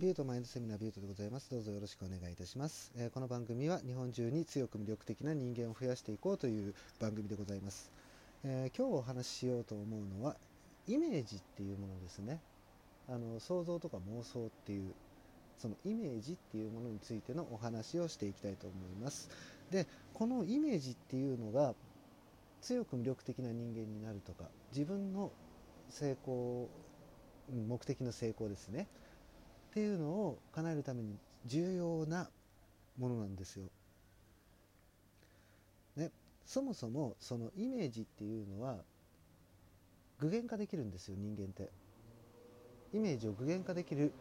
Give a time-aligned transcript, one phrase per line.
[0.00, 1.50] ビュートマインドセミナービュートでございます。
[1.50, 2.90] どうぞよろしくお願いいたします。
[2.96, 7.92] えー、この番組は日本中に強く魅力的な人間を増やしていこうという番組でございます。
[8.42, 10.36] えー、今日お話ししようと思うのは
[10.86, 12.40] イメージっていうものですね。
[13.10, 14.94] あの想像とか妄想っていう
[15.58, 19.28] そのイメージっていうものについてのお話をしていきたいと思います。
[19.70, 21.74] で、このイメージっていうのが
[22.62, 25.30] 強く魅力的な人間になるとか自分の
[25.90, 26.70] 成功
[27.52, 28.86] 目的の成功ですね
[29.70, 32.30] っていうのを叶えるために重要な
[32.96, 33.70] ものなんですよ。
[35.96, 36.10] ね、
[36.44, 38.84] そもそもそのイメージっていうのは
[40.18, 41.72] 具現化できるんですよ人間って。
[42.92, 44.14] イメージを具現化できる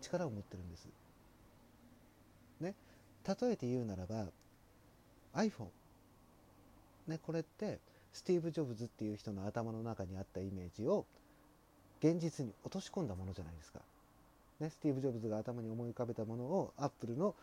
[0.00, 0.88] 力を持ってるんです。
[2.60, 2.74] ね、
[3.26, 4.32] 例えて言うならば
[5.32, 5.70] iPhone、
[7.06, 7.80] ね、これって
[8.12, 11.06] スティーブ・ジョブズっていう人の頭の中にあったイメージを
[12.00, 13.80] 現実に落とし込んだものじゃないですか。
[14.60, 17.34] ね、スティーブ・ジョブズが頭に思い浮かべたものをアップルの,、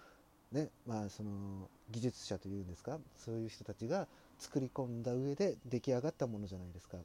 [0.52, 4.08] ねまあ、その技術者というんですかそういう人たちが
[4.38, 6.98] 作り込んだ上で出来上がったものじゃないですか。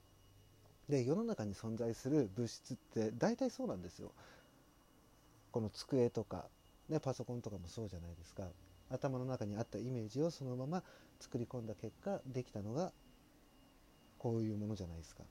[0.89, 4.11] で世の中に存在する物質って大体そうなんですよ。
[5.53, 6.47] この机とか、
[6.89, 8.49] ね、パソコンとかもそうじゃないですか。
[8.91, 10.83] 頭の中にあったイメージをそのまま
[11.21, 12.91] 作り込んだ結果できたのが
[14.19, 15.23] こういうものじゃないですか。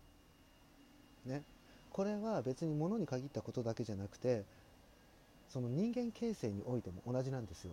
[1.25, 1.43] ね。
[1.89, 4.45] これは別に物に限ったことだけじゃなくて
[5.50, 7.72] その人間形成においても同じなんですよ。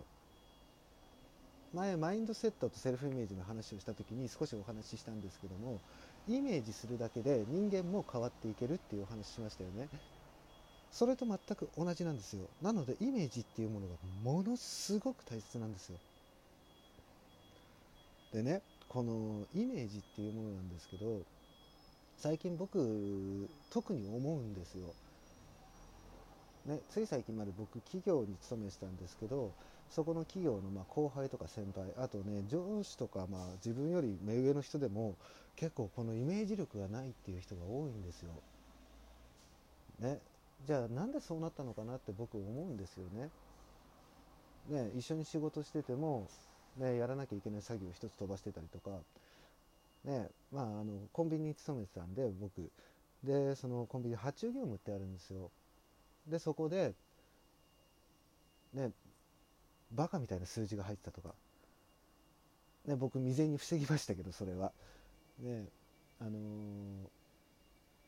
[1.73, 5.79] 前マインドセットとセルフイメージの話をした時に少しお話ししたんですけども
[6.27, 9.89] イメージするだけで人間も変わっていけるっていうお話しましたよね。
[10.91, 12.49] それと全く同じなんですよ。
[12.61, 15.97] なのでイメージっていうものがものすごく大切なんですよ。
[18.33, 21.21] でねこのイメージっていうものなんですけど
[22.17, 24.95] 最近僕特に思うんですよ。
[26.67, 29.51] ね、つい最近まで僕企業に勤めてたんですけど
[29.89, 35.15] そこの企業のま後輩とか先輩あとね上司とかまあ自分より目上の人でも
[35.55, 38.29] 結構このイメージ力がないっていう人が多いんですよ。
[39.99, 40.19] ね、
[40.67, 43.29] じゃあなんでそうなったのかなって僕思うんですよね。
[44.69, 46.27] ね一緒に仕事してても、
[46.77, 48.91] ね、やらなきゃいけない作業を一つ飛ばしてたりとか、
[50.03, 52.69] ねまあ、あのコンビニに勤めてたんで僕
[53.23, 55.49] でそのコンビニ発注業務ってあるんですよ。
[56.27, 56.93] でそこで
[58.73, 58.91] ね
[59.91, 61.33] バカみたいな数字が入ってたとか、
[62.85, 64.71] ね、僕未然に防ぎましたけどそれは。
[65.39, 65.65] ね
[66.19, 66.39] あのー、っ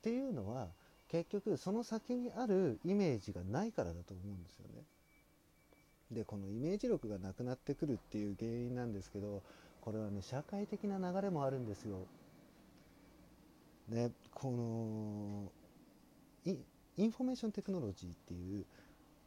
[0.02, 0.68] ていうのは
[1.10, 4.84] 結局その先にあるイメージがないからだと思うんですよね。
[6.12, 9.44] でこのイメージ力がなくなってくるっていう原因なんですけど
[9.82, 12.08] これはね社会的な流れもあるんですよ。
[13.90, 14.52] ねこ
[16.46, 16.54] の
[17.00, 18.66] information technology っていう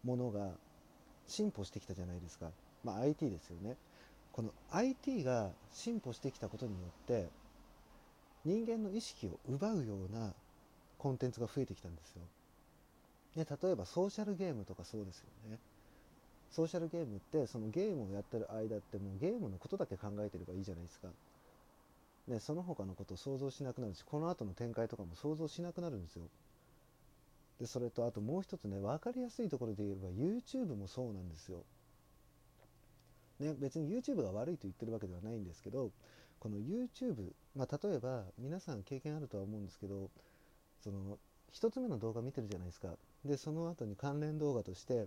[0.05, 0.50] ものが
[1.27, 2.50] 進歩してきたじゃないですか、
[2.84, 3.77] まあ、IT ですよね。
[4.31, 7.28] この IT が進歩してきたことによって
[8.44, 10.34] 人間の意識を奪うような
[10.99, 12.22] コンテンツが増えてきたんですよ。
[13.37, 15.59] で例えばソーシャルゲームとかそうですよね。
[16.50, 21.09] ソーシャルゲームってそのゲームをやってる間ってもうゲームのことだけ考えてればいいじゃないですか。
[22.28, 26.25] でその他のことを想像しなくなるしこの後の展開とかも想像しなくなるんですよ。
[27.62, 31.62] でそれとあともう一つね分かりやすいところで言えば YouTube もそうなんですよ。
[33.38, 35.92] ね、別に YouTube が悪いと言ってるわけではないんですけど
[36.40, 40.10] この YouTube、まあ、例えば皆さん経験あるとは思うんですけど
[40.82, 41.18] その
[41.54, 42.88] 1つ目の動画見てるじゃないですか。
[43.24, 45.06] でその後に関連動画として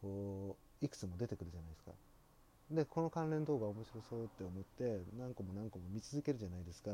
[0.00, 1.90] こういくつも出てくるじゃないですか。
[2.70, 6.92] でこの関連動画面白そうって思って何個も何個も見続けるじゃないですか。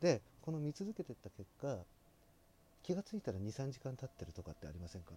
[0.00, 1.76] でこの見続けてった結果
[2.84, 5.14] 気がついたら23時間経ってるとかってありませんか？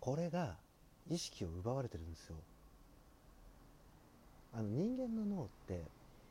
[0.00, 0.56] これが
[1.08, 2.36] 意識を奪われてるんですよ。
[4.54, 5.82] あの人間の脳って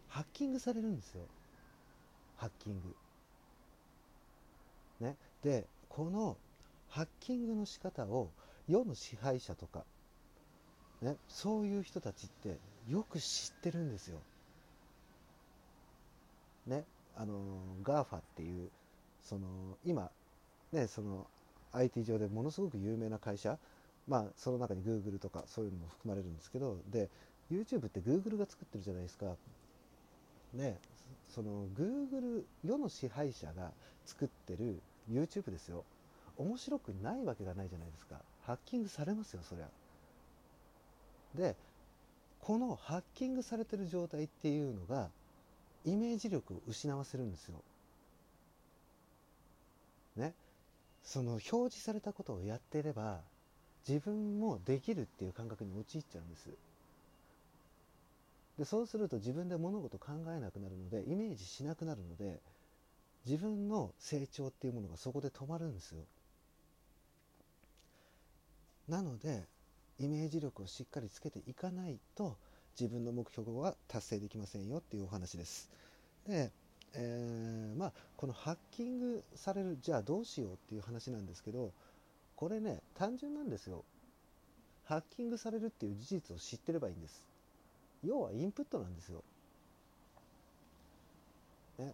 [0.07, 1.21] ハッキングされるんですよ。
[2.37, 2.81] ハッキン
[4.99, 5.05] グ。
[5.05, 5.15] ね。
[5.43, 6.37] でこの
[6.89, 8.29] ハッキングの仕方を
[8.67, 9.83] 世の支配者とか、
[11.01, 12.57] ね、そういう人たちって
[12.87, 14.19] よく知ってるんですよ。
[16.65, 16.85] ね、
[17.15, 17.41] あの
[17.83, 18.69] GAFA っていう
[19.23, 20.09] その今
[20.71, 21.27] ねその
[21.71, 23.57] IT 上でものすごく有名な会社
[24.07, 27.09] まあその中に Google とかそういうのも含まれるんですけどで
[27.51, 29.35] YouTube って Google が作ってるじゃないですか。
[30.53, 30.77] ね
[31.29, 33.71] その Google 世の支配者が
[34.05, 34.81] 作ってる
[35.11, 35.83] YouTube ですよ。
[36.37, 38.17] 面白くないわけがないじゃないですか。
[38.45, 39.67] ハッキングされますよそりゃ。
[41.35, 41.55] で
[42.41, 45.09] このハッキングされてる状態っていうのが
[45.85, 47.61] イメージ力を失わせるんですよ。
[50.15, 50.33] ね、
[51.03, 53.21] その表示されたことをやっていれば
[53.87, 56.49] 自分もできるっていう感覚に陥っちゃうんです。
[58.57, 62.39] でそうすると自分で物事考えなくなるのでイメージしなくなるので
[63.25, 66.01] 自分の成長っていうものがそこで止まるんですよ。
[68.87, 69.43] なので
[69.99, 72.37] イメージ力をしっかりつけていかないと
[72.79, 75.69] 自分の目標は達成できませんよっていうお話です。
[76.27, 76.51] で、
[76.95, 81.71] えー、まあこのハッキングされるじゃあどうしようっていう話なんですけど
[82.35, 83.83] これね単純なんですよ。
[84.85, 87.25] ハッキングされるっていう事実を知ってればいいんです。
[88.03, 89.23] 要はインプットなんですよ。
[91.79, 91.93] ね、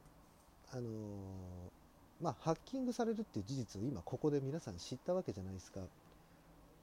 [0.72, 0.88] あのー、
[2.20, 5.82] まあハッキングされるっていう事実を今ここで皆さん知ったわけじゃないですか。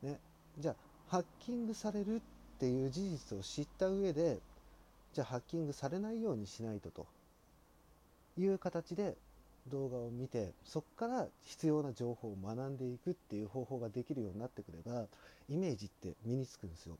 [0.02, 0.20] ね、
[0.58, 0.76] じゃあ
[1.08, 2.20] ハッキングされるっ
[2.58, 4.38] ていう事実を知った上で
[5.12, 7.06] じゃあハッキングされないようにしないとと。
[8.38, 9.16] いう形で
[9.68, 15.06] 動画を見てそこから必要な情報を学んでいくっていう方法ができるようになってくれば
[15.48, 16.96] イメージって身につくんですよ。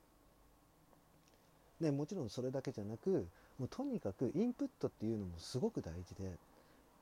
[1.81, 3.27] でもちろんそれだけじゃなく
[3.59, 6.33] もうとにかくインプットっていうのもすごく大事で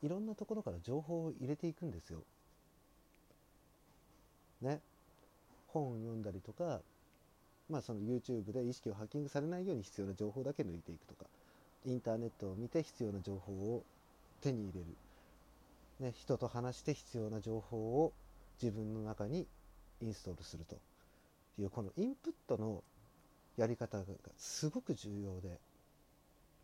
[0.03, 2.19] いろんなところから情報を入れていくんですよ。
[4.61, 4.81] ね。
[5.69, 6.81] 本を読んだりとか、
[7.69, 11.25] まあ、その YouTube で意識をハッキングされないように必要な情報だけ抜いていくとか
[11.87, 13.83] インターネットを見て必要な情報を
[14.45, 14.87] 手に入れる、
[16.01, 18.13] ね、人と話して必要な情報を
[18.63, 19.47] 自分の中に
[20.01, 20.77] インストールすると
[21.59, 22.83] いうこのインプットの
[23.57, 24.05] やり方が
[24.37, 25.59] すごく重要で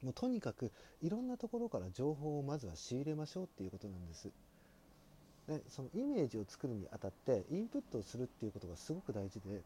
[0.02, 0.72] もうとにかく
[1.02, 4.30] いろんなところから情報をまずは仕入れましょうっていうことなんです。
[5.46, 9.62] でそのイメージを作るにあたってインプットをするっていうことがすごく大事で、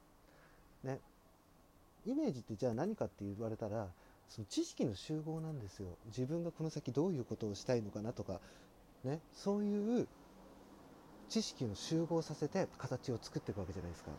[0.82, 0.98] ね、
[2.06, 3.88] イメージってじゃあ何かって言われたら
[4.28, 8.40] その知識の集合なんですよ自分がこの先どういうことをしたいのかなとか、
[9.04, 10.08] ね、そういう
[11.28, 14.10] 知識の集合させて形を作っていくわけじゃないですか。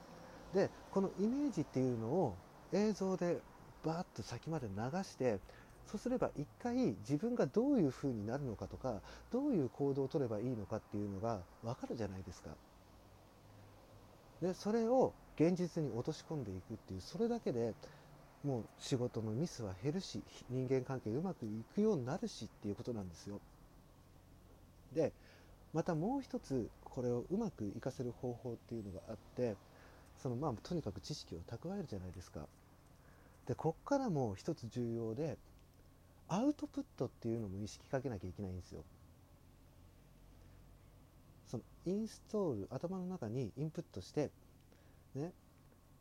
[0.53, 2.35] でこのイメージっていうのを
[2.71, 3.37] 映像で
[3.83, 5.39] バーッと先まで流して
[5.85, 12.49] そうすれば一回自分がどういう風になるのかとかどういう行動をとればいいのかっていうのが分かるじゃないですか。
[14.41, 17.73] でそれを現実に落とし込んでいくっていうそれだけで
[18.45, 23.39] もう仕事のミスは減るし人間関係うまくいくようになるしっていうことなんですよ。
[24.93, 25.11] で
[25.73, 29.55] またもう一つこれをうまくいかせる方法っていうのがあって
[30.21, 32.41] そのまあとにかく知識を蓄えるじゃないですか。
[33.47, 35.37] でこっからも一つ重要で
[36.27, 38.83] アウトプットっていうのも意識かけなきゃいけないんですよ。
[41.47, 44.29] そのインストール頭の中にインプットして
[45.15, 45.31] ね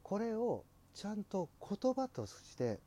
[0.03, 0.63] これを
[0.95, 2.79] ちゃんと言葉として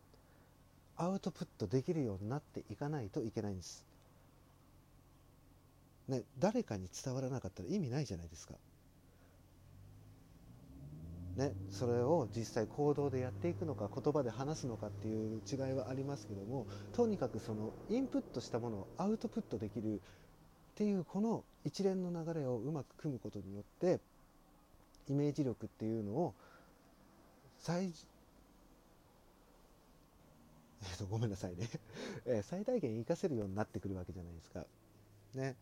[0.95, 3.85] アウトプットできるようになっていかないといけないんです。
[6.07, 8.53] ね、誰かに伝わらなかったら意味ないじゃないですか。
[11.35, 19.99] ね、それを実際行動でやっていくのか言葉で話すのかっていう違いはありますけどもとにかくそのインプットしたものをアウトプットできるっ
[20.73, 23.99] ていうこの一連の流れをうまく組むことによって
[25.07, 26.33] イメージ力っていうのを
[27.59, 27.87] 最,
[30.81, 31.67] えー、とごめんなさいね
[32.25, 34.65] え最大限活かせるようになってくるわけじゃないですか。
[35.33, 35.55] ね、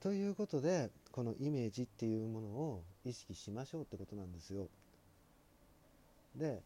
[0.00, 4.68] ということでこのイメージっていうものを意識しましょうってことなんですよ。
[6.36, 6.62] で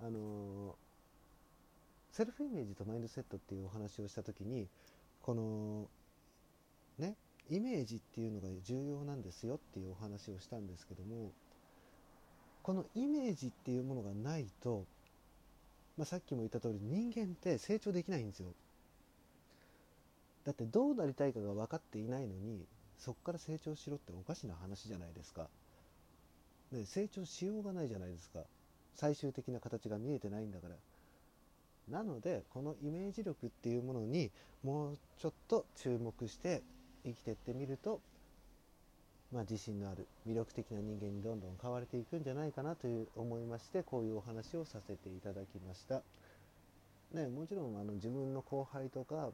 [0.00, 0.76] あの
[2.10, 4.68] セルフイメージとマインドセットっていうお話をした時に
[5.22, 5.88] この
[6.98, 7.16] ね
[7.50, 11.32] イメージっていうのが重要なんですよっていうお話をしたんですけども
[12.64, 14.86] このイメージっていうものがないと、
[15.98, 18.46] まあ、さっきも言った通り人間って成長できないんですよ。
[20.46, 22.64] だってどうなりたいかが分かっていないのに
[22.98, 25.48] そこから成長しろっておかしな話じゃないですか。
[26.72, 28.40] ね、成長しようがないじゃないですか。
[28.94, 30.76] 最終的な形が見えてないんだから。
[31.90, 34.30] なのでこのイメージ力っていうものに
[34.62, 36.62] もうちょっと注目して
[37.04, 38.00] 生きてってみると、
[39.34, 46.02] まあ、自信のある魅力的な人間にどんどん変われていくんじゃないかなという思いましてこういうお話をさせていただきました。
[47.12, 49.30] ね、もちろんあの自分の後輩とか、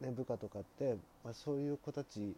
[0.00, 2.36] ね、部下とかって、まあ、そういう子たち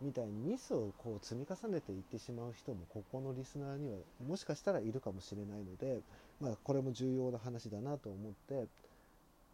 [0.00, 6.00] みたいにミスをこう積み重ねていってしまう人もここのリスナーにはもしかしたらいるかもしれないので、
[6.40, 8.66] まあ、これも重要な話だなと思って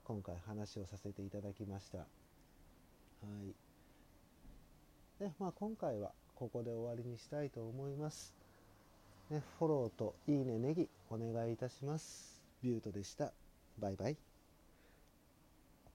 [0.05, 1.99] 今回話をさせていただきました。
[1.99, 2.05] は
[3.43, 3.64] い
[5.21, 8.35] でまあ、今回はここで終わりにしたいと思います。
[9.31, 12.43] ね、フォローといいね、ネギお願いいたします。
[12.63, 13.33] ビュートでした。
[13.79, 14.34] バイバイ。